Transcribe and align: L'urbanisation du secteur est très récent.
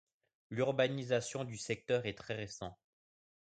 L'urbanisation 0.49 1.43
du 1.43 1.59
secteur 1.59 2.07
est 2.07 2.17
très 2.17 2.33
récent. 2.33 2.75